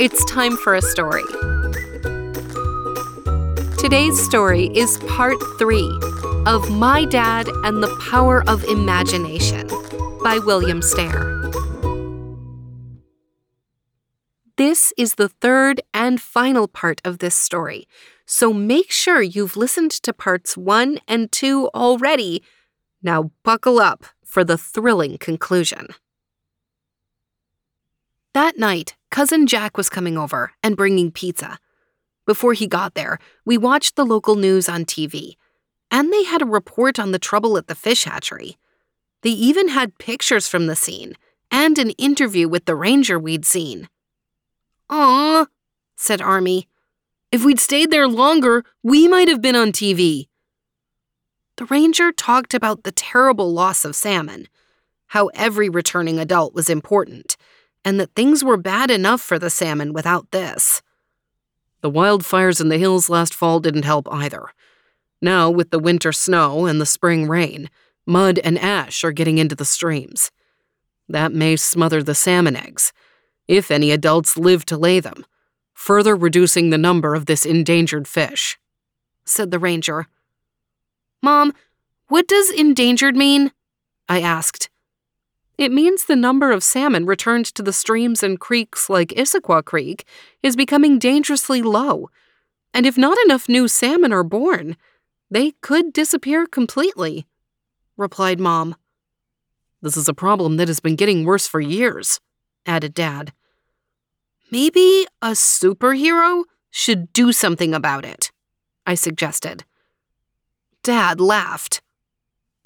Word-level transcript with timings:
It's 0.00 0.24
time 0.24 0.56
for 0.56 0.74
a 0.74 0.82
story. 0.82 1.22
Today's 3.78 4.20
story 4.20 4.66
is 4.74 4.98
part 5.06 5.36
three 5.56 5.88
of 6.46 6.68
My 6.68 7.04
Dad 7.04 7.46
and 7.62 7.80
the 7.80 7.96
Power 8.10 8.42
of 8.48 8.64
Imagination 8.64 9.68
by 10.24 10.40
William 10.44 10.82
Stair. 10.82 11.48
This 14.56 14.92
is 14.98 15.14
the 15.14 15.28
third 15.28 15.80
and 15.94 16.20
final 16.20 16.66
part 16.66 17.00
of 17.04 17.18
this 17.18 17.36
story, 17.36 17.86
so 18.26 18.52
make 18.52 18.90
sure 18.90 19.22
you've 19.22 19.56
listened 19.56 19.92
to 19.92 20.12
parts 20.12 20.56
one 20.56 20.98
and 21.06 21.30
two 21.30 21.70
already. 21.72 22.42
Now 23.00 23.30
buckle 23.44 23.78
up 23.78 24.06
for 24.24 24.42
the 24.42 24.58
thrilling 24.58 25.18
conclusion. 25.18 25.86
That 28.32 28.58
night, 28.58 28.96
Cousin 29.14 29.46
Jack 29.46 29.76
was 29.76 29.88
coming 29.88 30.18
over 30.18 30.50
and 30.60 30.76
bringing 30.76 31.12
pizza. 31.12 31.60
Before 32.26 32.52
he 32.52 32.66
got 32.66 32.94
there, 32.94 33.20
we 33.44 33.56
watched 33.56 33.94
the 33.94 34.04
local 34.04 34.34
news 34.34 34.68
on 34.68 34.84
TV, 34.84 35.34
and 35.88 36.12
they 36.12 36.24
had 36.24 36.42
a 36.42 36.46
report 36.46 36.98
on 36.98 37.12
the 37.12 37.20
trouble 37.20 37.56
at 37.56 37.68
the 37.68 37.76
fish 37.76 38.02
hatchery. 38.02 38.56
They 39.22 39.30
even 39.30 39.68
had 39.68 39.98
pictures 39.98 40.48
from 40.48 40.66
the 40.66 40.74
scene 40.74 41.14
and 41.48 41.78
an 41.78 41.90
interview 41.90 42.48
with 42.48 42.64
the 42.64 42.74
ranger 42.74 43.16
we'd 43.16 43.44
seen. 43.44 43.88
Aw, 44.90 45.46
said 45.94 46.20
Army. 46.20 46.66
If 47.30 47.44
we'd 47.44 47.60
stayed 47.60 47.92
there 47.92 48.08
longer, 48.08 48.64
we 48.82 49.06
might 49.06 49.28
have 49.28 49.40
been 49.40 49.54
on 49.54 49.70
TV. 49.70 50.26
The 51.56 51.66
ranger 51.66 52.10
talked 52.10 52.52
about 52.52 52.82
the 52.82 52.90
terrible 52.90 53.52
loss 53.52 53.84
of 53.84 53.94
salmon, 53.94 54.48
how 55.06 55.28
every 55.34 55.68
returning 55.68 56.18
adult 56.18 56.52
was 56.52 56.68
important 56.68 57.33
and 57.84 58.00
that 58.00 58.14
things 58.14 58.42
were 58.42 58.56
bad 58.56 58.90
enough 58.90 59.20
for 59.20 59.38
the 59.38 59.50
salmon 59.50 59.92
without 59.92 60.30
this. 60.30 60.82
The 61.82 61.90
wildfires 61.90 62.60
in 62.60 62.70
the 62.70 62.78
hills 62.78 63.10
last 63.10 63.34
fall 63.34 63.60
didn't 63.60 63.84
help 63.84 64.08
either. 64.10 64.46
Now, 65.20 65.50
with 65.50 65.70
the 65.70 65.78
winter 65.78 66.12
snow 66.12 66.66
and 66.66 66.80
the 66.80 66.86
spring 66.86 67.28
rain, 67.28 67.68
mud 68.06 68.38
and 68.38 68.58
ash 68.58 69.04
are 69.04 69.12
getting 69.12 69.38
into 69.38 69.54
the 69.54 69.64
streams. 69.64 70.30
That 71.08 71.32
may 71.32 71.56
smother 71.56 72.02
the 72.02 72.14
salmon 72.14 72.56
eggs, 72.56 72.92
if 73.46 73.70
any 73.70 73.90
adults 73.90 74.38
live 74.38 74.64
to 74.66 74.76
lay 74.76 75.00
them, 75.00 75.26
further 75.74 76.16
reducing 76.16 76.70
the 76.70 76.78
number 76.78 77.14
of 77.14 77.26
this 77.26 77.44
endangered 77.44 78.08
fish, 78.08 78.58
said 79.24 79.50
the 79.50 79.58
ranger. 79.58 80.06
Mom, 81.22 81.52
what 82.08 82.26
does 82.26 82.50
endangered 82.50 83.16
mean? 83.16 83.52
I 84.08 84.20
asked. 84.20 84.70
It 85.56 85.70
means 85.70 86.04
the 86.04 86.16
number 86.16 86.50
of 86.50 86.64
salmon 86.64 87.06
returned 87.06 87.46
to 87.46 87.62
the 87.62 87.72
streams 87.72 88.22
and 88.22 88.40
creeks 88.40 88.90
like 88.90 89.08
Issaquah 89.10 89.64
Creek 89.64 90.04
is 90.42 90.56
becoming 90.56 90.98
dangerously 90.98 91.62
low. 91.62 92.10
And 92.72 92.86
if 92.86 92.98
not 92.98 93.16
enough 93.24 93.48
new 93.48 93.68
salmon 93.68 94.12
are 94.12 94.24
born, 94.24 94.76
they 95.30 95.52
could 95.60 95.92
disappear 95.92 96.46
completely, 96.46 97.26
replied 97.96 98.40
Mom. 98.40 98.74
This 99.80 99.96
is 99.96 100.08
a 100.08 100.14
problem 100.14 100.56
that 100.56 100.68
has 100.68 100.80
been 100.80 100.96
getting 100.96 101.24
worse 101.24 101.46
for 101.46 101.60
years, 101.60 102.20
added 102.66 102.94
Dad. 102.94 103.32
Maybe 104.50 105.06
a 105.22 105.30
superhero 105.30 106.44
should 106.70 107.12
do 107.12 107.32
something 107.32 107.74
about 107.74 108.04
it, 108.04 108.32
I 108.86 108.94
suggested. 108.94 109.64
Dad 110.82 111.20
laughed. 111.20 111.80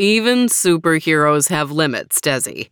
Even 0.00 0.46
superheroes 0.46 1.48
have 1.48 1.72
limits, 1.72 2.20
Desi. 2.20 2.70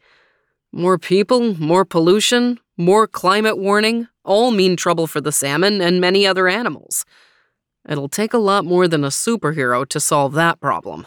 More 0.70 0.96
people, 0.96 1.54
more 1.58 1.84
pollution, 1.84 2.60
more 2.76 3.08
climate 3.08 3.58
warning 3.58 4.06
all 4.24 4.52
mean 4.52 4.76
trouble 4.76 5.08
for 5.08 5.20
the 5.20 5.32
salmon 5.32 5.80
and 5.80 6.00
many 6.00 6.24
other 6.24 6.46
animals. 6.46 7.04
It'll 7.88 8.08
take 8.08 8.32
a 8.32 8.38
lot 8.38 8.64
more 8.64 8.86
than 8.86 9.02
a 9.02 9.08
superhero 9.08 9.88
to 9.88 9.98
solve 9.98 10.34
that 10.34 10.60
problem. 10.60 11.06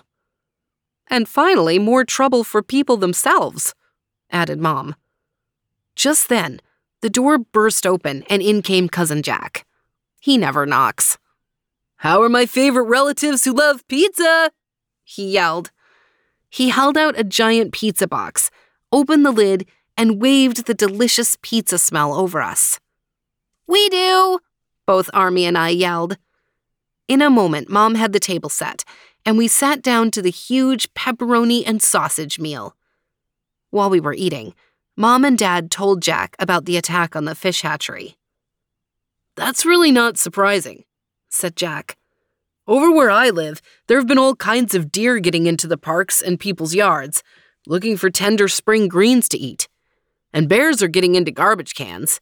And 1.08 1.28
finally, 1.28 1.80
more 1.80 2.04
trouble 2.04 2.44
for 2.44 2.62
people 2.62 2.98
themselves, 2.98 3.74
added 4.30 4.60
Mom. 4.60 4.96
Just 5.96 6.28
then, 6.28 6.60
the 7.02 7.10
door 7.10 7.38
burst 7.38 7.88
open 7.88 8.24
and 8.30 8.42
in 8.42 8.62
came 8.62 8.90
Cousin 8.90 9.24
Jack. 9.24 9.66
He 10.20 10.38
never 10.38 10.66
knocks. 10.66 11.18
How 11.98 12.22
are 12.22 12.30
my 12.30 12.46
favorite 12.46 12.84
relatives 12.84 13.46
who 13.46 13.54
love 13.54 13.88
pizza? 13.88 14.52
He 15.04 15.32
yelled. 15.32 15.72
He 16.50 16.70
held 16.70 16.98
out 16.98 17.20
a 17.20 17.24
giant 17.24 17.72
pizza 17.72 18.08
box, 18.08 18.50
opened 18.92 19.26
the 19.26 19.32
lid, 19.32 19.68
and 19.96 20.22
waved 20.22 20.66
the 20.66 20.74
delicious 20.74 21.38
pizza 21.42 21.78
smell 21.78 22.14
over 22.14 22.42
us. 22.42 22.80
We 23.68 23.88
do, 23.90 24.40
both 24.88 25.10
Army 25.14 25.46
and 25.46 25.58
I 25.58 25.70
yelled. 25.70 26.18
In 27.08 27.22
a 27.22 27.30
moment, 27.30 27.70
Mom 27.70 27.96
had 27.96 28.14
the 28.14 28.20
table 28.20 28.50
set, 28.50 28.84
and 29.26 29.38
we 29.38 29.48
sat 29.48 29.82
down 29.82 30.10
to 30.12 30.22
the 30.22 30.32
huge 30.32 30.92
pepperoni 30.94 31.64
and 31.66 31.82
sausage 31.82 32.40
meal. 32.40 32.76
While 33.70 33.92
we 33.92 34.00
were 34.00 34.14
eating, 34.14 34.56
Mom 34.98 35.24
and 35.24 35.38
Dad 35.38 35.70
told 35.70 36.02
Jack 36.02 36.36
about 36.40 36.66
the 36.66 36.78
attack 36.78 37.16
on 37.16 37.26
the 37.26 37.36
fish 37.36 37.62
hatchery. 37.62 38.18
That's 39.36 39.66
really 39.66 39.92
not 39.92 40.18
surprising, 40.18 40.84
said 41.30 41.56
Jack. 41.56 41.99
Over 42.70 42.92
where 42.92 43.10
I 43.10 43.32
live, 43.32 43.64
there 43.88 43.98
have 43.98 44.06
been 44.06 44.20
all 44.20 44.36
kinds 44.36 44.76
of 44.76 44.92
deer 44.92 45.18
getting 45.18 45.48
into 45.48 45.66
the 45.66 45.76
parks 45.76 46.22
and 46.22 46.40
people's 46.40 46.76
yards, 46.76 47.24
looking 47.66 47.98
for 47.98 48.12
tender 48.12 48.48
spring 48.48 48.88
greens 48.88 49.28
to 49.30 49.40
eat. 49.40 49.68
And 50.32 50.48
bears 50.48 50.84
are 50.84 50.88
getting 50.88 51.16
into 51.16 51.32
garbage 51.32 51.74
cans. 51.74 52.22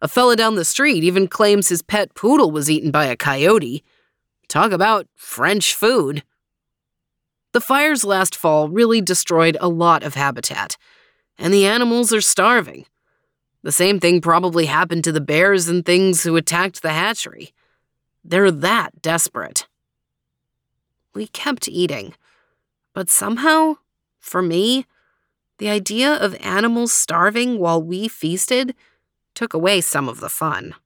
A 0.00 0.06
fella 0.06 0.36
down 0.36 0.54
the 0.54 0.64
street 0.64 1.02
even 1.02 1.26
claims 1.26 1.68
his 1.68 1.82
pet 1.82 2.14
poodle 2.14 2.52
was 2.52 2.70
eaten 2.70 2.92
by 2.92 3.06
a 3.06 3.16
coyote. 3.16 3.82
Talk 4.46 4.70
about 4.70 5.08
French 5.16 5.74
food. 5.74 6.22
The 7.52 7.60
fires 7.60 8.04
last 8.04 8.36
fall 8.36 8.68
really 8.68 9.00
destroyed 9.00 9.56
a 9.60 9.68
lot 9.68 10.04
of 10.04 10.14
habitat, 10.14 10.76
and 11.36 11.52
the 11.52 11.66
animals 11.66 12.12
are 12.12 12.20
starving. 12.20 12.86
The 13.64 13.72
same 13.72 13.98
thing 13.98 14.20
probably 14.20 14.66
happened 14.66 15.02
to 15.04 15.12
the 15.12 15.20
bears 15.20 15.68
and 15.68 15.84
things 15.84 16.22
who 16.22 16.36
attacked 16.36 16.82
the 16.82 16.92
hatchery. 16.92 17.52
They're 18.22 18.52
that 18.52 19.02
desperate. 19.02 19.66
We 21.18 21.26
kept 21.26 21.66
eating. 21.66 22.14
But 22.94 23.10
somehow, 23.10 23.78
for 24.20 24.40
me, 24.40 24.86
the 25.58 25.68
idea 25.68 26.14
of 26.14 26.36
animals 26.36 26.92
starving 26.92 27.58
while 27.58 27.82
we 27.82 28.06
feasted 28.06 28.72
took 29.34 29.52
away 29.52 29.80
some 29.80 30.08
of 30.08 30.20
the 30.20 30.28
fun. 30.28 30.76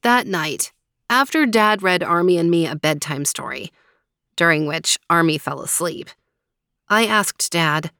That 0.00 0.26
night, 0.26 0.72
after 1.10 1.44
Dad 1.44 1.82
read 1.82 2.02
Army 2.02 2.38
and 2.38 2.50
me 2.50 2.66
a 2.66 2.74
bedtime 2.74 3.26
story, 3.26 3.70
during 4.36 4.66
which 4.66 4.98
Army 5.10 5.36
fell 5.36 5.60
asleep, 5.60 6.08
I 6.88 7.04
asked 7.04 7.52
Dad, 7.52 7.90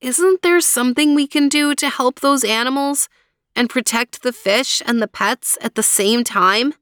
Isn't 0.00 0.42
there 0.42 0.60
something 0.60 1.14
we 1.14 1.28
can 1.28 1.48
do 1.48 1.76
to 1.76 1.88
help 1.88 2.18
those 2.18 2.42
animals 2.42 3.08
and 3.54 3.70
protect 3.70 4.24
the 4.24 4.32
fish 4.32 4.82
and 4.84 5.00
the 5.00 5.06
pets 5.06 5.56
at 5.60 5.76
the 5.76 5.84
same 5.84 6.24
time? 6.24 6.74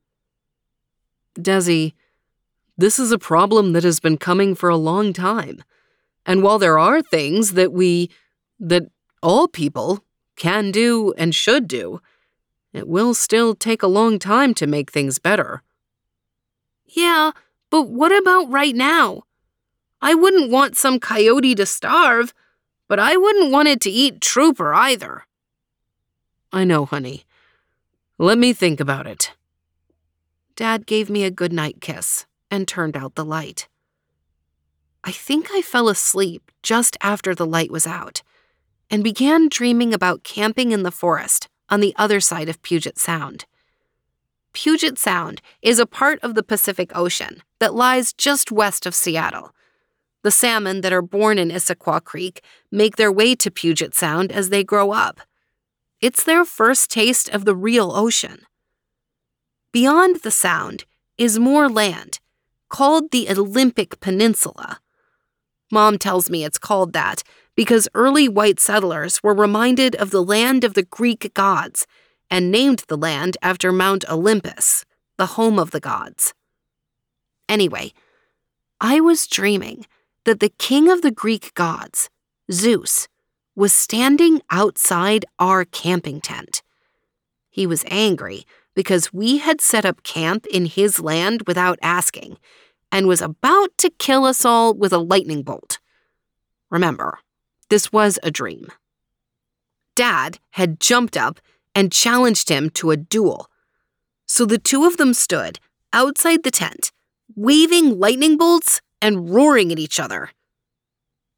Desi, 1.39 1.93
this 2.77 2.99
is 2.99 3.13
a 3.13 3.19
problem 3.19 3.73
that 3.73 3.85
has 3.85 4.01
been 4.01 4.19
coming 4.19 4.55
for 4.55 4.69
a 4.69 4.77
long 4.77 5.13
time. 5.13 5.63
And 6.25 6.43
while 6.43 6.59
there 6.59 6.79
are 6.79 7.01
things 7.01 7.53
that 7.53 7.73
we, 7.73 8.11
that 8.59 8.91
all 9.23 9.49
people, 9.49 10.05
can 10.37 10.71
do 10.71 11.15
and 11.17 11.35
should 11.35 11.67
do, 11.67 12.01
it 12.73 12.87
will 12.87 13.15
still 13.15 13.55
take 13.55 13.83
a 13.83 13.89
long 13.89 14.19
time 14.19 14.55
to 14.55 14.67
make 14.67 14.93
things 14.93 15.19
better. 15.19 15.63
Yeah, 16.85 17.33
but 17.71 17.89
what 17.89 18.17
about 18.17 18.51
right 18.51 18.75
now? 18.75 19.23
I 20.03 20.15
wouldn't 20.15 20.51
want 20.51 20.77
some 20.77 21.01
coyote 21.01 21.55
to 21.55 21.67
starve, 21.67 22.35
but 22.87 22.99
I 22.99 23.17
wouldn't 23.17 23.51
want 23.51 23.69
it 23.69 23.81
to 23.81 23.91
eat 23.91 24.21
Trooper 24.21 24.75
either. 24.75 25.25
I 26.53 26.65
know, 26.65 26.85
honey. 26.85 27.25
Let 28.19 28.39
me 28.39 28.53
think 28.53 28.79
about 28.79 29.07
it. 29.07 29.33
Dad 30.55 30.87
gave 30.87 31.11
me 31.11 31.25
a 31.25 31.31
goodnight 31.31 31.81
kiss 31.81 32.26
and 32.51 32.67
turned 32.67 32.97
out 32.97 33.15
the 33.15 33.25
light. 33.25 33.69
I 35.05 35.13
think 35.13 35.49
I 35.53 35.63
fell 35.63 35.89
asleep 35.89 36.51
just 36.63 36.97
after 37.01 37.35
the 37.35 37.47
light 37.47 37.71
was 37.71 37.87
out 37.87 38.23
and 38.91 39.05
began 39.05 39.49
dreaming 39.49 39.95
about 39.95 40.25
camping 40.25 40.73
in 40.73 40.83
the 40.83 40.91
forest 40.91 41.49
on 41.69 41.81
the 41.81 41.95
other 41.97 42.21
side 42.21 42.49
of 42.49 42.63
Puget 42.63 42.99
Sound. 42.99 43.47
Puget 44.53 44.99
Sound 44.99 45.43
is 45.61 45.79
a 45.79 45.87
part 45.87 46.19
of 46.23 46.35
the 46.35 46.43
Pacific 46.43 46.91
Ocean 46.95 47.43
that 47.61 47.75
lies 47.75 48.13
just 48.13 48.51
west 48.51 48.87
of 48.87 48.95
Seattle. 48.95 49.53
The 50.23 50.31
salmon 50.31 50.81
that 50.81 50.93
are 50.93 51.03
born 51.03 51.39
in 51.39 51.51
Issaquah 51.51 52.03
Creek 52.03 52.43
make 52.73 52.97
their 52.97 53.13
way 53.13 53.35
to 53.37 53.51
Puget 53.51 53.95
Sound 53.95 54.33
as 54.33 54.49
they 54.49 54.65
grow 54.65 54.93
up. 54.93 55.21
It's 56.01 56.25
their 56.25 56.45
first 56.45 56.91
taste 56.91 57.29
of 57.29 57.45
the 57.45 57.55
real 57.55 57.93
ocean. 57.93 58.41
Beyond 59.73 60.23
the 60.23 60.31
Sound 60.31 60.85
is 61.19 61.39
more 61.39 61.69
land, 61.69 62.19
called 62.69 63.11
the 63.11 63.29
Olympic 63.31 64.01
Peninsula. 64.01 64.81
Mom 65.71 65.99
tells 65.99 66.31
me 66.31 66.45
it's 66.45 66.59
called 66.59 66.93
that 66.93 67.23
because 67.57 67.89
early 67.95 68.29
white 68.29 68.61
settlers 68.61 69.23
were 69.23 69.35
reminded 69.35 69.97
of 69.97 70.11
the 70.11 70.23
land 70.23 70.63
of 70.63 70.75
the 70.75 70.85
Greek 70.85 71.33
gods 71.35 71.87
and 72.31 72.51
named 72.51 72.85
the 72.89 72.97
land 72.97 73.37
after 73.43 73.73
Mount 73.73 74.05
Olympus, 74.09 74.85
the 75.17 75.27
home 75.27 75.59
of 75.59 75.71
the 75.71 75.81
gods. 75.81 76.35
Anyway, 77.49 77.93
I 78.81 79.01
was 79.01 79.27
dreaming 79.27 79.87
that 80.25 80.41
the 80.41 80.53
king 80.59 80.91
of 80.91 81.03
the 81.03 81.11
Greek 81.11 81.55
gods, 81.55 82.11
Zeus, 82.53 83.09
was 83.55 83.73
standing 83.73 84.43
outside 84.51 85.25
our 85.39 85.65
camping 85.65 86.21
tent. 86.21 86.63
He 87.49 87.67
was 87.67 87.85
angry 87.89 88.45
because 88.77 89.13
we 89.13 89.39
had 89.39 89.61
set 89.61 89.85
up 89.85 90.05
camp 90.05 90.47
in 90.47 90.67
his 90.67 91.01
land 91.01 91.43
without 91.47 91.79
asking 91.83 92.39
and 92.93 93.09
was 93.09 93.21
about 93.21 93.77
to 93.79 93.91
kill 93.91 94.25
us 94.25 94.45
all 94.45 94.73
with 94.73 94.93
a 94.93 94.99
lightning 94.99 95.43
bolt. 95.43 95.81
Remember, 96.71 97.19
this 97.71 97.91
was 97.91 98.19
a 98.23 98.31
dream. 98.31 98.69
Dad 99.97 100.39
had 100.51 100.79
jumped 100.79 101.17
up 101.17 101.41
and 101.75 101.91
challenged 101.91 102.49
him 102.49 102.71
to 102.71 102.91
a 102.91 102.97
duel. 102.97 103.49
So 104.27 104.45
the 104.45 104.59
two 104.59 104.85
of 104.85 104.99
them 104.99 105.15
stood 105.15 105.59
outside 105.93 106.43
the 106.43 106.51
tent, 106.51 106.93
waving 107.35 107.99
lightning 107.99 108.37
bolts 108.37 108.83
and 109.01 109.31
roaring 109.31 109.73
at 109.73 109.79
each 109.79 109.99
other. 109.99 110.31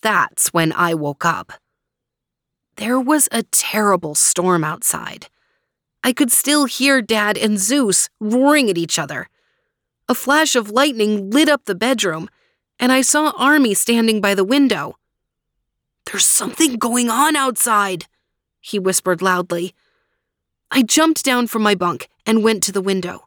That's 0.03 0.49
when 0.49 0.73
I 0.73 0.95
woke 0.95 1.25
up. 1.25 1.53
There 2.77 3.01
was 3.01 3.29
a 3.31 3.43
terrible 3.45 4.15
storm 4.15 4.65
outside. 4.65 5.29
I 6.03 6.13
could 6.13 6.31
still 6.31 6.65
hear 6.67 7.03
Dad 7.03 7.37
and 7.37 7.59
Zeus 7.59 8.09
roaring 8.21 8.71
at 8.71 8.79
each 8.79 8.99
other. 8.99 9.29
A 10.09 10.15
flash 10.15 10.57
of 10.57 10.71
lightning 10.71 11.31
lit 11.31 11.49
up 11.49 11.65
the 11.65 11.75
bedroom, 11.75 12.29
and 12.79 12.93
I 12.93 13.03
saw 13.03 13.33
Army 13.37 13.75
standing 13.75 14.21
by 14.21 14.35
the 14.35 14.45
window. 14.45 14.97
There's 16.07 16.27
something 16.27 16.77
going 16.77 17.11
on 17.11 17.37
outside, 17.37 18.07
he 18.61 18.79
whispered 18.79 19.21
loudly. 19.21 19.75
I 20.71 20.83
jumped 20.83 21.25
down 21.25 21.47
from 21.47 21.63
my 21.63 21.75
bunk 21.75 22.09
and 22.25 22.43
went 22.43 22.63
to 22.65 22.73
the 22.73 22.81
window. 22.81 23.27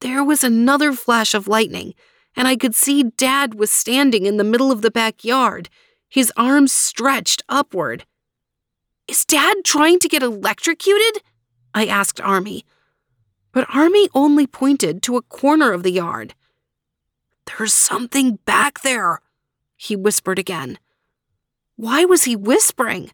There 0.00 0.24
was 0.24 0.42
another 0.42 0.92
flash 0.92 1.34
of 1.34 1.46
lightning, 1.46 1.94
and 2.34 2.48
I 2.48 2.56
could 2.56 2.74
see 2.74 3.04
Dad 3.04 3.54
was 3.54 3.70
standing 3.70 4.26
in 4.26 4.36
the 4.36 4.44
middle 4.44 4.72
of 4.72 4.82
the 4.82 4.90
backyard, 4.90 5.68
his 6.08 6.32
arms 6.36 6.72
stretched 6.72 7.42
upward. 7.48 8.04
Is 9.06 9.24
Dad 9.24 9.58
trying 9.64 9.98
to 10.00 10.08
get 10.08 10.22
electrocuted? 10.22 11.22
I 11.74 11.86
asked 11.86 12.20
Army. 12.20 12.64
But 13.52 13.66
Army 13.72 14.08
only 14.14 14.46
pointed 14.46 15.02
to 15.02 15.16
a 15.16 15.22
corner 15.22 15.72
of 15.72 15.82
the 15.82 15.92
yard. 15.92 16.34
There's 17.46 17.74
something 17.74 18.36
back 18.44 18.82
there, 18.82 19.20
he 19.76 19.96
whispered 19.96 20.38
again. 20.38 20.78
Why 21.76 22.04
was 22.04 22.24
he 22.24 22.36
whispering? 22.36 23.10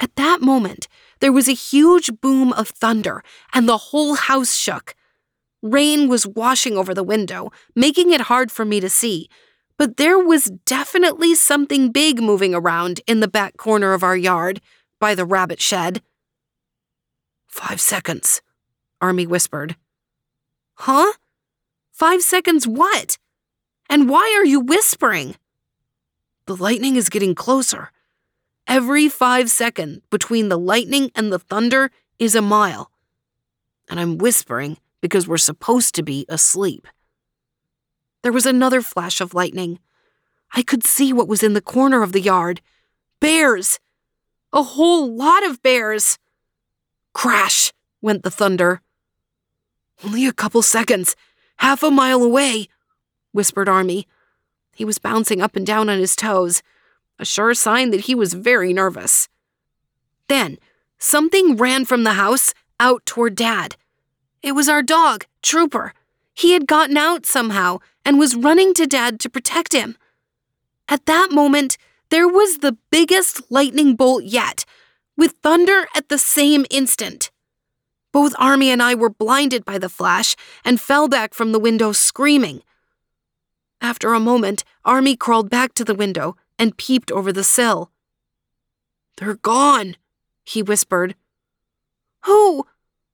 At 0.00 0.14
that 0.16 0.40
moment, 0.40 0.86
there 1.20 1.32
was 1.32 1.48
a 1.48 1.52
huge 1.54 2.20
boom 2.20 2.52
of 2.52 2.68
thunder, 2.68 3.24
and 3.52 3.68
the 3.68 3.78
whole 3.78 4.14
house 4.14 4.54
shook. 4.54 4.94
Rain 5.62 6.08
was 6.08 6.26
washing 6.26 6.76
over 6.76 6.94
the 6.94 7.02
window, 7.02 7.50
making 7.74 8.12
it 8.12 8.22
hard 8.22 8.52
for 8.52 8.64
me 8.64 8.78
to 8.78 8.88
see, 8.88 9.28
but 9.76 9.96
there 9.96 10.18
was 10.18 10.52
definitely 10.66 11.34
something 11.34 11.90
big 11.90 12.20
moving 12.20 12.54
around 12.54 13.00
in 13.06 13.20
the 13.20 13.28
back 13.28 13.56
corner 13.56 13.92
of 13.92 14.04
our 14.04 14.16
yard, 14.16 14.60
by 15.00 15.14
the 15.14 15.24
rabbit 15.24 15.60
shed. 15.60 16.02
Five 17.48 17.80
seconds, 17.80 18.40
Army 19.00 19.26
whispered. 19.26 19.76
Huh? 20.74 21.12
Five 21.90 22.22
seconds 22.22 22.68
what? 22.68 23.18
And 23.90 24.08
why 24.08 24.34
are 24.38 24.44
you 24.44 24.60
whispering? 24.60 25.34
The 26.46 26.54
lightning 26.56 26.96
is 26.96 27.08
getting 27.08 27.34
closer. 27.34 27.90
Every 28.66 29.08
five 29.08 29.50
seconds 29.50 30.02
between 30.10 30.48
the 30.48 30.58
lightning 30.58 31.10
and 31.14 31.32
the 31.32 31.38
thunder 31.38 31.90
is 32.18 32.34
a 32.34 32.42
mile. 32.42 32.90
And 33.90 33.98
I'm 33.98 34.18
whispering 34.18 34.76
because 35.00 35.26
we're 35.26 35.38
supposed 35.38 35.94
to 35.94 36.02
be 36.02 36.26
asleep. 36.28 36.86
There 38.22 38.32
was 38.32 38.46
another 38.46 38.82
flash 38.82 39.20
of 39.20 39.34
lightning. 39.34 39.78
I 40.52 40.62
could 40.62 40.84
see 40.84 41.12
what 41.12 41.28
was 41.28 41.42
in 41.42 41.54
the 41.54 41.60
corner 41.60 42.02
of 42.02 42.12
the 42.12 42.20
yard 42.20 42.60
bears! 43.20 43.80
A 44.52 44.62
whole 44.62 45.12
lot 45.14 45.44
of 45.44 45.62
bears! 45.62 46.18
Crash 47.18 47.72
went 48.00 48.22
the 48.22 48.30
thunder. 48.30 48.80
Only 50.04 50.24
a 50.24 50.32
couple 50.32 50.62
seconds, 50.62 51.16
half 51.56 51.82
a 51.82 51.90
mile 51.90 52.22
away, 52.22 52.68
whispered 53.32 53.68
Army. 53.68 54.06
He 54.76 54.84
was 54.84 55.00
bouncing 55.00 55.42
up 55.42 55.56
and 55.56 55.66
down 55.66 55.88
on 55.88 55.98
his 55.98 56.14
toes, 56.14 56.62
a 57.18 57.24
sure 57.24 57.54
sign 57.54 57.90
that 57.90 58.02
he 58.02 58.14
was 58.14 58.34
very 58.34 58.72
nervous. 58.72 59.28
Then, 60.28 60.58
something 61.00 61.56
ran 61.56 61.86
from 61.86 62.04
the 62.04 62.12
house 62.12 62.54
out 62.78 63.04
toward 63.04 63.34
Dad. 63.34 63.74
It 64.40 64.52
was 64.52 64.68
our 64.68 64.80
dog, 64.80 65.26
Trooper. 65.42 65.94
He 66.34 66.52
had 66.52 66.68
gotten 66.68 66.96
out 66.96 67.26
somehow 67.26 67.78
and 68.04 68.20
was 68.20 68.36
running 68.36 68.74
to 68.74 68.86
Dad 68.86 69.18
to 69.18 69.28
protect 69.28 69.72
him. 69.72 69.96
At 70.88 71.06
that 71.06 71.32
moment, 71.32 71.78
there 72.10 72.28
was 72.28 72.58
the 72.58 72.76
biggest 72.92 73.50
lightning 73.50 73.96
bolt 73.96 74.22
yet, 74.22 74.64
with 75.18 75.34
thunder 75.42 75.86
at 75.94 76.08
the 76.08 76.16
same 76.16 76.64
instant. 76.70 77.30
Both 78.12 78.34
Army 78.38 78.70
and 78.70 78.82
I 78.82 78.94
were 78.94 79.10
blinded 79.10 79.66
by 79.66 79.76
the 79.76 79.90
flash 79.90 80.34
and 80.64 80.80
fell 80.80 81.08
back 81.08 81.34
from 81.34 81.52
the 81.52 81.58
window 81.58 81.92
screaming. 81.92 82.62
After 83.82 84.14
a 84.14 84.20
moment, 84.20 84.64
Army 84.84 85.16
crawled 85.16 85.50
back 85.50 85.74
to 85.74 85.84
the 85.84 85.94
window 85.94 86.36
and 86.58 86.78
peeped 86.78 87.12
over 87.12 87.32
the 87.32 87.44
sill. 87.44 87.90
They're 89.18 89.34
gone, 89.34 89.96
he 90.44 90.62
whispered. 90.62 91.16
Who? 92.24 92.66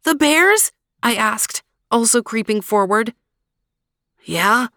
The 0.05 0.15
bears? 0.15 0.71
I 1.03 1.15
asked, 1.15 1.63
also 1.91 2.23
creeping 2.23 2.61
forward. 2.61 3.15
Yeah, 4.23 4.69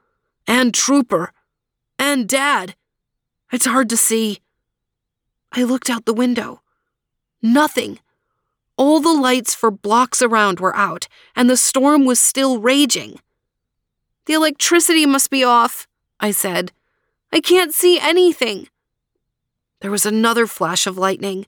and 0.48 0.74
Trooper. 0.74 1.32
And 2.00 2.28
Dad. 2.28 2.76
It's 3.52 3.66
hard 3.66 3.90
to 3.90 3.98
see. 3.98 4.40
I 5.52 5.64
looked 5.64 5.90
out 5.90 6.06
the 6.06 6.14
window. 6.14 6.62
Nothing. 7.42 8.00
All 8.78 9.00
the 9.00 9.14
lights 9.14 9.56
for 9.56 9.72
blocks 9.72 10.22
around 10.22 10.60
were 10.60 10.76
out, 10.76 11.08
and 11.36 11.50
the 11.50 11.58
storm 11.58 12.06
was 12.06 12.20
still 12.20 12.60
raging. 12.60 13.20
The 14.26 14.34
electricity 14.34 15.06
must 15.06 15.30
be 15.30 15.44
off, 15.44 15.88
I 16.20 16.32
said. 16.32 16.72
I 17.32 17.40
can't 17.40 17.74
see 17.74 18.00
anything. 18.00 18.68
There 19.82 19.92
was 19.92 20.06
another 20.06 20.48
flash 20.48 20.88
of 20.88 20.98
lightning. 20.98 21.46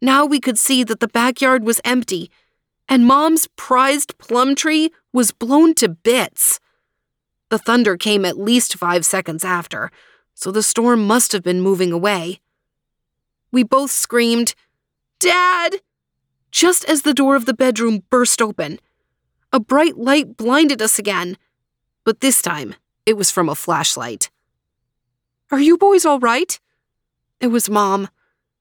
Now 0.00 0.24
we 0.24 0.40
could 0.40 0.58
see 0.58 0.84
that 0.84 1.00
the 1.00 1.08
backyard 1.08 1.64
was 1.64 1.80
empty, 1.84 2.30
and 2.88 3.06
Mom's 3.06 3.48
prized 3.56 4.16
plum 4.18 4.54
tree 4.54 4.90
was 5.12 5.32
blown 5.32 5.74
to 5.74 5.88
bits. 5.88 6.60
The 7.50 7.58
thunder 7.58 7.96
came 7.96 8.24
at 8.24 8.38
least 8.38 8.76
five 8.76 9.04
seconds 9.04 9.44
after, 9.44 9.90
so 10.34 10.50
the 10.50 10.62
storm 10.62 11.06
must 11.06 11.32
have 11.32 11.42
been 11.42 11.60
moving 11.60 11.92
away. 11.92 12.40
We 13.50 13.64
both 13.64 13.90
screamed, 13.90 14.54
Dad! 15.18 15.76
Just 16.50 16.84
as 16.86 17.02
the 17.02 17.14
door 17.14 17.36
of 17.36 17.44
the 17.44 17.54
bedroom 17.54 18.04
burst 18.10 18.40
open. 18.40 18.78
A 19.52 19.60
bright 19.60 19.98
light 19.98 20.36
blinded 20.36 20.80
us 20.80 20.98
again 20.98 21.36
but 22.08 22.20
this 22.20 22.40
time 22.40 22.74
it 23.04 23.18
was 23.18 23.30
from 23.30 23.50
a 23.50 23.54
flashlight. 23.54 24.30
Are 25.50 25.60
you 25.60 25.76
boys 25.76 26.06
all 26.06 26.18
right? 26.18 26.58
It 27.38 27.48
was 27.48 27.68
Mom. 27.68 28.08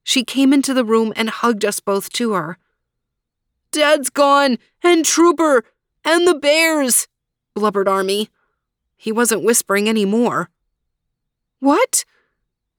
She 0.03 0.25
came 0.25 0.51
into 0.51 0.73
the 0.73 0.83
room 0.83 1.13
and 1.15 1.29
hugged 1.29 1.63
us 1.63 1.79
both 1.79 2.11
to 2.11 2.33
her. 2.33 2.57
Dad's 3.71 4.09
gone, 4.09 4.57
and 4.83 5.05
Trooper, 5.05 5.63
and 6.03 6.27
the 6.27 6.35
bears, 6.35 7.07
blubbered 7.53 7.87
Army. 7.87 8.29
He 8.97 9.13
wasn't 9.13 9.45
whispering 9.45 9.87
any 9.87 10.03
more. 10.03 10.49
What? 11.61 12.03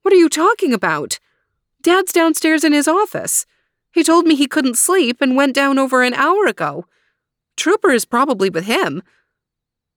What 0.03 0.13
are 0.13 0.17
you 0.17 0.29
talking 0.29 0.71
about? 0.71 1.17
Dad's 1.81 2.11
downstairs 2.11 2.63
in 2.63 2.73
his 2.73 2.87
office. 2.87 3.47
He 3.91 4.03
told 4.03 4.25
me 4.25 4.35
he 4.35 4.47
couldn't 4.47 4.77
sleep 4.77 5.21
and 5.21 5.35
went 5.35 5.55
down 5.55 5.79
over 5.79 6.03
an 6.03 6.13
hour 6.13 6.45
ago. 6.45 6.85
Trooper 7.57 7.91
is 7.91 8.05
probably 8.05 8.49
with 8.49 8.65
him. 8.65 9.01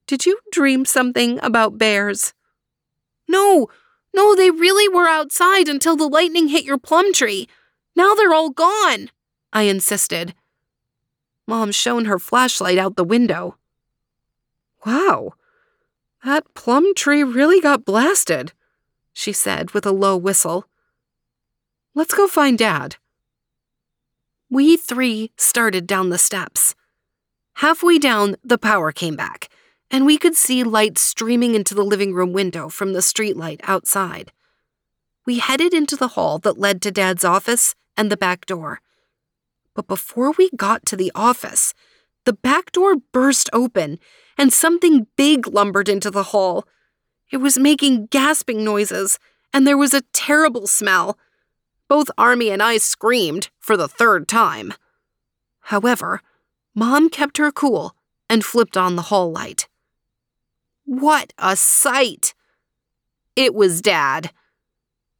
Did 0.06 0.26
you 0.26 0.38
dream 0.50 0.84
something 0.84 1.38
about 1.42 1.78
bears? 1.78 2.34
No, 3.28 3.68
no, 4.14 4.34
they 4.34 4.50
really 4.50 4.88
were 4.88 5.08
outside 5.08 5.68
until 5.68 5.96
the 5.96 6.08
lightning 6.08 6.48
hit 6.48 6.64
your 6.64 6.78
plum 6.78 7.12
tree. 7.12 7.48
Now 7.94 8.14
they're 8.14 8.34
all 8.34 8.50
gone, 8.50 9.10
I 9.52 9.62
insisted. 9.62 10.34
Mom 11.46 11.72
shone 11.72 12.06
her 12.06 12.18
flashlight 12.18 12.78
out 12.78 12.96
the 12.96 13.04
window. 13.04 13.56
Wow, 14.84 15.34
that 16.24 16.54
plum 16.54 16.94
tree 16.94 17.22
really 17.22 17.60
got 17.60 17.84
blasted, 17.84 18.52
she 19.12 19.32
said 19.32 19.72
with 19.72 19.86
a 19.86 19.92
low 19.92 20.16
whistle. 20.16 20.66
Let's 21.94 22.14
go 22.14 22.26
find 22.26 22.58
Dad. 22.58 22.96
We 24.52 24.76
three 24.76 25.30
started 25.38 25.86
down 25.86 26.10
the 26.10 26.18
steps. 26.18 26.74
Halfway 27.54 27.98
down, 27.98 28.36
the 28.44 28.58
power 28.58 28.92
came 28.92 29.16
back, 29.16 29.48
and 29.90 30.04
we 30.04 30.18
could 30.18 30.36
see 30.36 30.62
light 30.62 30.98
streaming 30.98 31.54
into 31.54 31.74
the 31.74 31.82
living 31.82 32.12
room 32.12 32.34
window 32.34 32.68
from 32.68 32.92
the 32.92 32.98
streetlight 32.98 33.60
outside. 33.62 34.30
We 35.24 35.38
headed 35.38 35.72
into 35.72 35.96
the 35.96 36.08
hall 36.08 36.38
that 36.40 36.58
led 36.58 36.82
to 36.82 36.90
Dad's 36.90 37.24
office 37.24 37.74
and 37.96 38.12
the 38.12 38.16
back 38.18 38.44
door. 38.44 38.82
But 39.72 39.86
before 39.86 40.32
we 40.32 40.50
got 40.54 40.84
to 40.84 40.96
the 40.96 41.12
office, 41.14 41.72
the 42.26 42.34
back 42.34 42.72
door 42.72 42.96
burst 42.96 43.48
open 43.54 43.98
and 44.36 44.52
something 44.52 45.06
big 45.16 45.46
lumbered 45.46 45.88
into 45.88 46.10
the 46.10 46.24
hall. 46.24 46.68
It 47.30 47.38
was 47.38 47.58
making 47.58 48.08
gasping 48.08 48.62
noises, 48.62 49.18
and 49.54 49.66
there 49.66 49.78
was 49.78 49.94
a 49.94 50.04
terrible 50.12 50.66
smell. 50.66 51.16
Both 51.92 52.10
Army 52.16 52.48
and 52.48 52.62
I 52.62 52.78
screamed 52.78 53.50
for 53.60 53.76
the 53.76 53.86
third 53.86 54.26
time. 54.26 54.72
However, 55.60 56.22
Mom 56.74 57.10
kept 57.10 57.36
her 57.36 57.52
cool 57.52 57.94
and 58.30 58.42
flipped 58.42 58.78
on 58.78 58.96
the 58.96 59.10
hall 59.10 59.30
light. 59.30 59.68
What 60.86 61.34
a 61.36 61.54
sight! 61.54 62.32
It 63.36 63.54
was 63.54 63.82
Dad. 63.82 64.30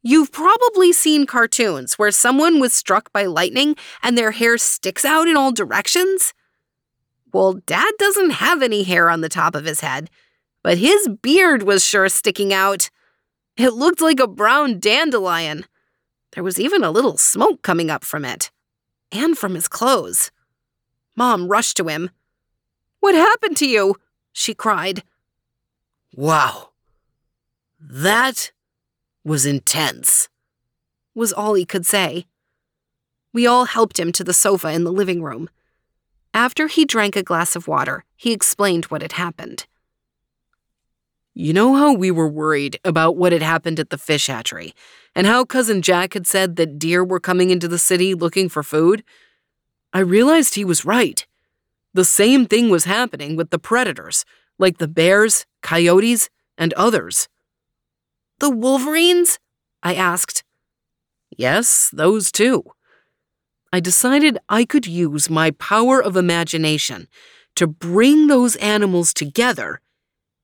You've 0.01 0.31
probably 0.31 0.91
seen 0.91 1.27
cartoons 1.27 1.99
where 1.99 2.09
someone 2.09 2.59
was 2.59 2.73
struck 2.73 3.13
by 3.13 3.27
lightning 3.27 3.75
and 4.01 4.17
their 4.17 4.31
hair 4.31 4.57
sticks 4.57 5.05
out 5.05 5.27
in 5.27 5.37
all 5.37 5.51
directions. 5.51 6.33
Well, 7.31 7.61
Dad 7.67 7.93
doesn't 7.99 8.31
have 8.31 8.63
any 8.63 8.81
hair 8.81 9.11
on 9.11 9.21
the 9.21 9.29
top 9.29 9.53
of 9.53 9.65
his 9.65 9.81
head, 9.81 10.09
but 10.63 10.79
his 10.79 11.07
beard 11.21 11.61
was 11.61 11.85
sure 11.85 12.09
sticking 12.09 12.51
out. 12.51 12.89
It 13.57 13.73
looked 13.73 14.01
like 14.01 14.19
a 14.19 14.27
brown 14.27 14.79
dandelion. 14.79 15.65
There 16.33 16.43
was 16.43 16.59
even 16.59 16.83
a 16.83 16.91
little 16.91 17.17
smoke 17.17 17.61
coming 17.61 17.89
up 17.91 18.03
from 18.03 18.25
it, 18.25 18.49
and 19.11 19.37
from 19.37 19.53
his 19.53 19.67
clothes. 19.67 20.31
Mom 21.15 21.47
rushed 21.47 21.77
to 21.77 21.87
him. 21.87 22.09
What 22.99 23.15
happened 23.15 23.57
to 23.57 23.67
you? 23.67 23.95
she 24.31 24.53
cried. 24.55 25.03
Wow. 26.15 26.69
That 27.79 28.51
was 29.23 29.45
intense, 29.45 30.27
was 31.13 31.31
all 31.31 31.53
he 31.53 31.65
could 31.65 31.85
say. 31.85 32.25
We 33.31 33.45
all 33.45 33.65
helped 33.65 33.99
him 33.99 34.11
to 34.13 34.23
the 34.23 34.33
sofa 34.33 34.71
in 34.71 34.83
the 34.83 34.91
living 34.91 35.21
room. 35.21 35.49
After 36.33 36.67
he 36.67 36.85
drank 36.85 37.15
a 37.15 37.23
glass 37.23 37.55
of 37.55 37.67
water, 37.67 38.05
he 38.15 38.31
explained 38.31 38.85
what 38.85 39.01
had 39.03 39.13
happened. 39.13 39.67
You 41.35 41.51
know 41.51 41.73
how 41.73 41.93
we 41.93 42.11
were 42.11 42.27
worried 42.27 42.79
about 42.85 43.17
what 43.17 43.31
had 43.31 43.41
happened 43.41 43.79
at 43.79 43.89
the 43.89 43.97
fish 43.97 44.27
hatchery, 44.27 44.75
and 45.15 45.25
how 45.25 45.45
Cousin 45.45 45.81
Jack 45.81 46.13
had 46.13 46.27
said 46.27 46.57
that 46.57 46.77
deer 46.77 47.03
were 47.03 47.19
coming 47.19 47.49
into 47.49 47.67
the 47.67 47.79
city 47.79 48.13
looking 48.13 48.49
for 48.49 48.61
food? 48.61 49.03
I 49.93 49.99
realized 49.99 50.53
he 50.53 50.63
was 50.63 50.85
right. 50.85 51.25
The 51.95 52.05
same 52.05 52.45
thing 52.45 52.69
was 52.69 52.85
happening 52.85 53.35
with 53.35 53.49
the 53.49 53.57
predators, 53.57 54.25
like 54.59 54.77
the 54.77 54.87
bears, 54.87 55.47
coyotes, 55.63 56.29
and 56.55 56.71
others. 56.73 57.27
The 58.39 58.51
wolverines? 58.51 59.39
I 59.81 59.95
asked. 59.95 60.43
Yes, 61.35 61.89
those 61.91 62.31
too. 62.31 62.63
I 63.71 63.79
decided 63.79 64.37
I 64.49 64.65
could 64.65 64.85
use 64.85 65.31
my 65.31 65.49
power 65.49 65.99
of 65.99 66.15
imagination 66.15 67.07
to 67.55 67.65
bring 67.65 68.27
those 68.27 68.55
animals 68.57 69.15
together 69.15 69.81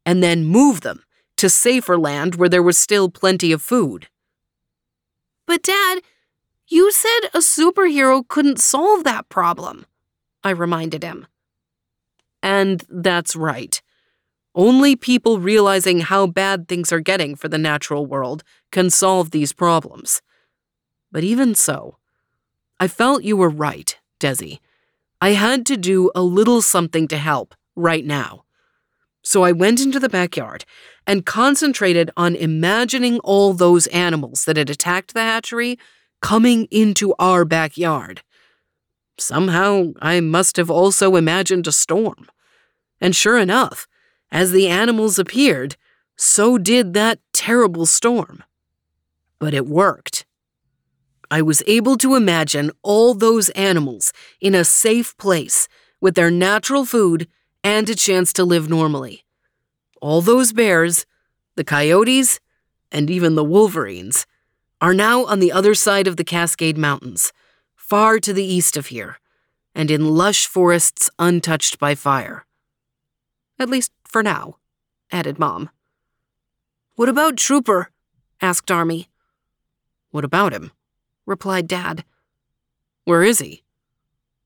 and 0.09 0.23
then 0.23 0.43
move 0.43 0.81
them 0.81 1.03
to 1.37 1.47
safer 1.47 1.95
land 1.95 2.33
where 2.33 2.49
there 2.49 2.63
was 2.63 2.79
still 2.79 3.09
plenty 3.09 3.51
of 3.51 3.61
food. 3.61 4.07
But, 5.45 5.61
Dad, 5.61 5.99
you 6.67 6.91
said 6.91 7.29
a 7.31 7.41
superhero 7.41 8.27
couldn't 8.27 8.59
solve 8.59 9.03
that 9.03 9.29
problem, 9.29 9.85
I 10.43 10.49
reminded 10.49 11.03
him. 11.03 11.27
And 12.41 12.83
that's 12.89 13.35
right. 13.35 13.79
Only 14.55 14.95
people 14.95 15.37
realizing 15.37 15.99
how 15.99 16.25
bad 16.25 16.67
things 16.67 16.91
are 16.91 17.01
getting 17.11 17.35
for 17.35 17.47
the 17.47 17.59
natural 17.59 18.07
world 18.07 18.43
can 18.71 18.89
solve 18.89 19.29
these 19.29 19.53
problems. 19.53 20.23
But 21.11 21.23
even 21.23 21.53
so, 21.53 21.99
I 22.79 22.87
felt 22.87 23.23
you 23.23 23.37
were 23.37 23.47
right, 23.67 23.95
Desi. 24.19 24.57
I 25.21 25.33
had 25.33 25.67
to 25.67 25.77
do 25.77 26.09
a 26.15 26.23
little 26.23 26.63
something 26.63 27.07
to 27.09 27.17
help 27.19 27.53
right 27.75 28.03
now. 28.03 28.45
So 29.29 29.43
I 29.43 29.51
went 29.51 29.79
into 29.79 29.99
the 29.99 30.09
backyard 30.09 30.65
and 31.05 31.23
concentrated 31.23 32.09
on 32.17 32.35
imagining 32.35 33.19
all 33.19 33.53
those 33.53 33.85
animals 33.85 34.45
that 34.45 34.57
had 34.57 34.71
attacked 34.71 35.13
the 35.13 35.21
hatchery 35.21 35.77
coming 36.19 36.67
into 36.71 37.13
our 37.19 37.45
backyard. 37.45 38.23
Somehow, 39.19 39.93
I 40.01 40.19
must 40.19 40.57
have 40.57 40.71
also 40.71 41.15
imagined 41.15 41.67
a 41.67 41.71
storm. 41.71 42.27
And 42.99 43.15
sure 43.15 43.37
enough, 43.37 43.85
as 44.31 44.51
the 44.51 44.67
animals 44.67 45.19
appeared, 45.19 45.75
so 46.15 46.57
did 46.57 46.95
that 46.95 47.19
terrible 47.31 47.85
storm. 47.85 48.43
But 49.37 49.53
it 49.53 49.67
worked. 49.67 50.25
I 51.29 51.43
was 51.43 51.61
able 51.67 51.97
to 51.97 52.15
imagine 52.15 52.71
all 52.81 53.13
those 53.13 53.49
animals 53.49 54.11
in 54.41 54.55
a 54.55 54.65
safe 54.65 55.15
place 55.17 55.67
with 56.01 56.15
their 56.15 56.31
natural 56.31 56.83
food 56.83 57.27
and 57.63 57.89
a 57.89 57.95
chance 57.95 58.33
to 58.33 58.43
live 58.43 58.69
normally. 58.69 59.23
All 60.01 60.21
those 60.21 60.53
bears, 60.53 61.05
the 61.55 61.63
coyotes, 61.63 62.39
and 62.91 63.09
even 63.09 63.35
the 63.35 63.43
wolverines 63.43 64.25
are 64.81 64.93
now 64.93 65.25
on 65.25 65.39
the 65.39 65.51
other 65.51 65.75
side 65.75 66.07
of 66.07 66.15
the 66.15 66.23
Cascade 66.23 66.77
Mountains, 66.77 67.33
far 67.75 68.19
to 68.19 68.33
the 68.33 68.45
east 68.45 68.77
of 68.77 68.87
here, 68.87 69.19
and 69.75 69.91
in 69.91 70.15
lush 70.15 70.47
forests 70.47 71.09
untouched 71.19 71.79
by 71.79 71.95
fire. 71.95 72.45
At 73.59 73.69
least 73.69 73.91
for 74.05 74.23
now, 74.23 74.55
added 75.11 75.37
Mom. 75.37 75.69
What 76.95 77.09
about 77.09 77.37
Trooper? 77.37 77.91
asked 78.41 78.71
Army. 78.71 79.09
What 80.11 80.23
about 80.23 80.53
him? 80.53 80.71
replied 81.25 81.67
Dad. 81.67 82.05
Where 83.03 83.23
is 83.23 83.39
he? 83.39 83.63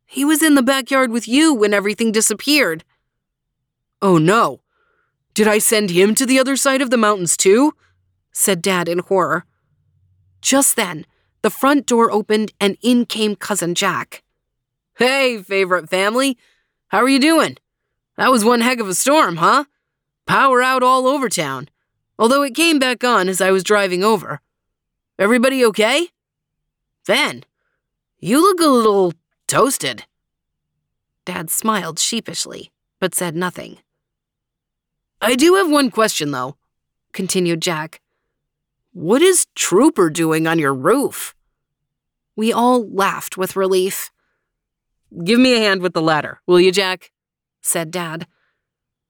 He 0.06 0.26
was 0.26 0.42
in 0.44 0.56
the 0.56 0.64
backyard 0.64 1.12
with 1.12 1.28
you 1.28 1.54
when 1.54 1.74
everything 1.74 2.12
disappeared. 2.12 2.84
Oh 4.04 4.18
no. 4.18 4.60
Did 5.34 5.48
I 5.48 5.60
send 5.60 5.90
him 5.90 6.14
to 6.16 6.26
the 6.26 6.38
other 6.38 6.58
side 6.58 6.82
of 6.82 6.90
the 6.90 6.98
mountains 6.98 7.38
too? 7.38 7.74
said 8.34 8.62
Dad 8.62 8.90
in 8.90 9.00
horror. 9.00 9.46
Just 10.42 10.76
then, 10.76 11.06
the 11.42 11.50
front 11.50 11.86
door 11.86 12.12
opened 12.12 12.52
and 12.60 12.76
in 12.82 13.06
came 13.06 13.38
Cousin 13.38 13.76
Jack. 13.76 14.22
Hey, 14.98 15.42
favorite 15.42 15.90
family. 15.90 16.38
How 16.90 16.98
are 16.98 17.08
you 17.08 17.18
doing? 17.18 17.58
That 18.18 18.30
was 18.30 18.44
one 18.44 18.60
heck 18.60 18.82
of 18.82 18.90
a 18.90 18.94
storm, 18.94 19.38
huh? 19.38 19.64
Power 20.28 20.62
out 20.62 20.84
all 20.84 21.08
over 21.08 21.30
town. 21.30 21.70
Although 22.20 22.44
it 22.44 22.56
came 22.56 22.80
back 22.80 23.06
on 23.06 23.30
as 23.30 23.40
I 23.40 23.52
was 23.52 23.64
driving 23.64 24.04
over. 24.04 24.42
Everybody 25.18 25.64
okay? 25.64 26.10
Ben, 27.08 27.46
you 28.20 28.42
look 28.42 28.60
a 28.60 28.66
little 28.66 29.14
toasted. 29.48 30.04
Dad 31.26 31.50
smiled 31.50 32.00
sheepishly, 32.00 32.70
but 33.00 33.16
said 33.16 33.34
nothing. 33.34 33.78
I 35.26 35.36
do 35.36 35.56
have 35.56 35.72
one 35.72 35.90
question, 35.90 36.32
though, 36.32 36.58
continued 37.14 37.62
Jack. 37.62 38.02
What 38.92 39.22
is 39.22 39.48
Trooper 39.56 40.10
doing 40.10 40.48
on 40.48 40.60
your 40.60 40.74
roof? 40.74 41.34
We 42.36 42.52
all 42.52 42.86
laughed 42.86 43.38
with 43.38 43.56
relief. 43.56 44.12
Give 45.24 45.40
me 45.40 45.56
a 45.56 45.60
hand 45.60 45.82
with 45.82 45.94
the 45.94 46.02
ladder, 46.02 46.42
will 46.46 46.60
you, 46.60 46.74
Jack? 46.74 47.14
said 47.62 47.90
Dad. 47.90 48.28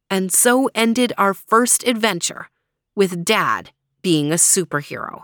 And 0.08 0.32
so 0.32 0.70
ended 0.75 1.13
our 1.17 1.34
first 1.34 1.84
adventure, 1.88 2.50
with 2.93 3.25
Dad 3.25 3.72
being 4.03 4.32
a 4.32 4.36
superhero. 4.36 5.24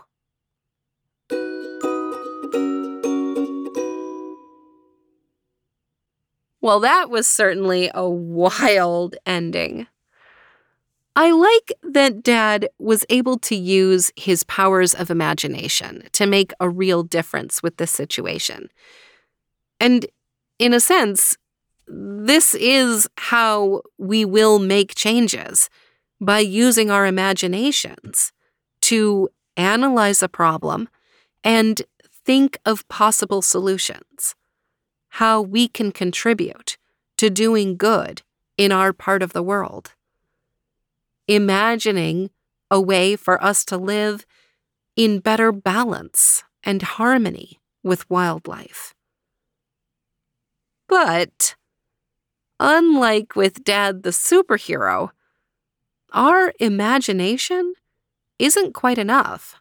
Well, 6.60 6.80
that 6.80 7.10
was 7.10 7.28
certainly 7.28 7.92
a 7.94 8.10
wild 8.10 9.14
ending. 9.24 9.86
I 11.20 11.32
like 11.32 11.74
that 11.82 12.22
Dad 12.22 12.70
was 12.78 13.04
able 13.10 13.36
to 13.40 13.54
use 13.54 14.10
his 14.16 14.42
powers 14.44 14.94
of 14.94 15.10
imagination 15.10 16.04
to 16.12 16.24
make 16.24 16.54
a 16.58 16.70
real 16.70 17.02
difference 17.02 17.62
with 17.62 17.76
this 17.76 17.90
situation. 17.90 18.70
And 19.78 20.06
in 20.58 20.72
a 20.72 20.80
sense, 20.80 21.36
this 21.86 22.54
is 22.54 23.06
how 23.18 23.82
we 23.98 24.24
will 24.24 24.58
make 24.58 24.94
changes 24.94 25.68
by 26.22 26.38
using 26.38 26.90
our 26.90 27.04
imaginations 27.04 28.32
to 28.80 29.28
analyze 29.58 30.22
a 30.22 30.28
problem 30.28 30.88
and 31.44 31.82
think 32.24 32.58
of 32.64 32.88
possible 32.88 33.42
solutions. 33.42 34.34
how 35.14 35.42
we 35.42 35.68
can 35.68 35.90
contribute 35.92 36.78
to 37.18 37.28
doing 37.28 37.76
good 37.76 38.22
in 38.56 38.70
our 38.70 38.92
part 38.92 39.22
of 39.24 39.32
the 39.32 39.42
world. 39.42 39.92
Imagining 41.30 42.30
a 42.72 42.80
way 42.80 43.14
for 43.14 43.40
us 43.40 43.64
to 43.66 43.76
live 43.76 44.26
in 44.96 45.20
better 45.20 45.52
balance 45.52 46.42
and 46.64 46.82
harmony 46.82 47.60
with 47.84 48.10
wildlife. 48.10 48.94
But, 50.88 51.54
unlike 52.58 53.36
with 53.36 53.62
Dad 53.62 54.02
the 54.02 54.10
superhero, 54.10 55.10
our 56.12 56.52
imagination 56.58 57.74
isn't 58.40 58.74
quite 58.74 58.98
enough. 58.98 59.54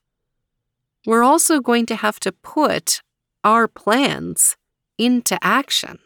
We're 1.06 1.22
also 1.22 1.60
going 1.60 1.86
to 1.86 1.96
have 1.96 2.20
to 2.22 2.32
put 2.32 3.04
our 3.44 3.68
plans 3.68 4.58
into 4.98 5.38
action. 5.44 6.00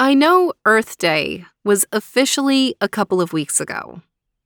I 0.00 0.14
know 0.14 0.52
Earth 0.64 0.96
Day 0.96 1.44
was 1.64 1.84
officially 1.90 2.76
a 2.80 2.88
couple 2.88 3.20
of 3.20 3.32
weeks 3.32 3.60
ago, 3.60 4.00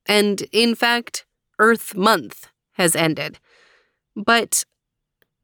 and 0.06 0.40
in 0.50 0.74
fact, 0.74 1.26
Earth 1.58 1.94
Month 1.94 2.48
has 2.72 2.96
ended. 2.96 3.38
But 4.16 4.64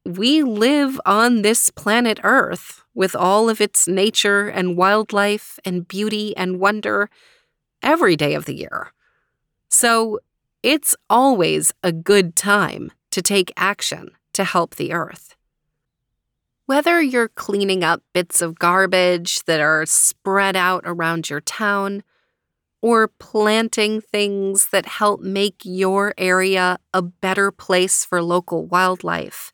we 0.07 0.43
live 0.43 0.99
on 1.05 1.43
this 1.43 1.69
planet 1.69 2.21
Earth 2.23 2.85
with 2.95 3.15
all 3.15 3.51
of 3.51 3.61
its 3.61 3.87
nature 3.87 4.49
and 4.49 4.79
wildlife 4.79 5.59
and 5.63 5.87
beauty 5.87 6.35
and 6.39 6.59
wonder 6.59 7.11
every 7.83 8.17
day 8.17 8.33
of 8.33 8.47
the 8.47 8.57
year. 8.57 8.95
So 9.69 10.21
it's 10.63 10.97
always 11.11 11.75
a 11.83 11.93
good 11.93 12.35
time 12.35 12.93
to 13.11 13.21
take 13.21 13.53
action 13.59 14.13
to 14.33 14.45
help 14.45 14.77
the 14.77 14.95
Earth. 14.95 15.37
Whether 16.69 17.01
you're 17.01 17.31
cleaning 17.31 17.83
up 17.83 18.03
bits 18.13 18.43
of 18.43 18.59
garbage 18.59 19.43
that 19.45 19.59
are 19.59 19.87
spread 19.87 20.55
out 20.55 20.83
around 20.85 21.31
your 21.31 21.41
town, 21.41 22.03
or 22.83 23.09
planting 23.09 24.03
things 24.03 24.69
that 24.69 24.85
help 24.85 25.23
make 25.23 25.63
your 25.65 26.13
area 26.19 26.79
a 26.93 27.01
better 27.01 27.51
place 27.51 28.05
for 28.05 28.23
local 28.23 28.67
wildlife, 28.67 29.51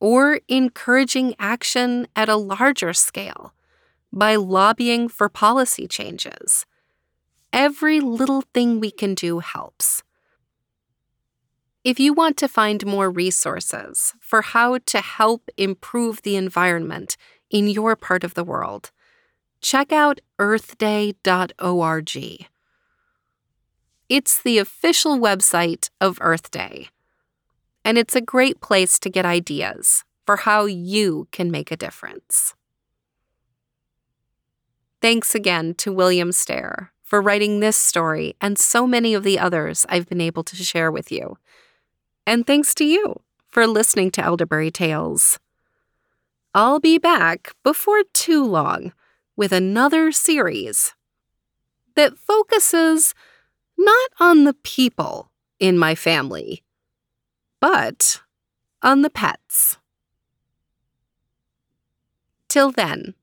or 0.00 0.40
encouraging 0.48 1.36
action 1.38 2.08
at 2.16 2.28
a 2.28 2.34
larger 2.34 2.92
scale 2.92 3.54
by 4.12 4.34
lobbying 4.34 5.08
for 5.08 5.28
policy 5.28 5.86
changes. 5.86 6.66
Every 7.52 8.00
little 8.00 8.42
thing 8.52 8.80
we 8.80 8.90
can 8.90 9.14
do 9.14 9.38
helps. 9.38 10.02
If 11.82 11.98
you 11.98 12.12
want 12.12 12.36
to 12.38 12.48
find 12.48 12.84
more 12.84 13.10
resources 13.10 14.12
for 14.20 14.42
how 14.42 14.78
to 14.84 15.00
help 15.00 15.48
improve 15.56 16.20
the 16.20 16.36
environment 16.36 17.16
in 17.48 17.68
your 17.68 17.96
part 17.96 18.22
of 18.22 18.34
the 18.34 18.44
world, 18.44 18.90
check 19.62 19.90
out 19.90 20.20
earthday.org. 20.38 21.16
It's 24.10 24.42
the 24.42 24.58
official 24.58 25.18
website 25.18 25.88
of 26.02 26.18
Earth 26.20 26.50
Day, 26.50 26.88
and 27.82 27.96
it's 27.96 28.14
a 28.14 28.20
great 28.20 28.60
place 28.60 28.98
to 28.98 29.08
get 29.08 29.24
ideas 29.24 30.04
for 30.26 30.36
how 30.36 30.66
you 30.66 31.28
can 31.32 31.50
make 31.50 31.70
a 31.70 31.78
difference. 31.78 32.54
Thanks 35.00 35.34
again 35.34 35.72
to 35.76 35.90
William 35.92 36.30
Stair 36.30 36.92
for 37.02 37.22
writing 37.22 37.60
this 37.60 37.78
story 37.78 38.36
and 38.38 38.58
so 38.58 38.86
many 38.86 39.14
of 39.14 39.24
the 39.24 39.38
others 39.38 39.86
I've 39.88 40.06
been 40.06 40.20
able 40.20 40.44
to 40.44 40.56
share 40.56 40.90
with 40.92 41.10
you. 41.10 41.38
And 42.26 42.46
thanks 42.46 42.74
to 42.76 42.84
you 42.84 43.20
for 43.48 43.66
listening 43.66 44.10
to 44.12 44.24
Elderberry 44.24 44.70
Tales. 44.70 45.38
I'll 46.54 46.80
be 46.80 46.98
back 46.98 47.54
before 47.62 48.02
too 48.12 48.44
long 48.44 48.92
with 49.36 49.52
another 49.52 50.12
series 50.12 50.94
that 51.94 52.18
focuses 52.18 53.14
not 53.78 54.10
on 54.18 54.44
the 54.44 54.54
people 54.54 55.30
in 55.58 55.78
my 55.78 55.94
family, 55.94 56.62
but 57.60 58.20
on 58.82 59.02
the 59.02 59.10
pets. 59.10 59.78
Till 62.48 62.70
then, 62.72 63.14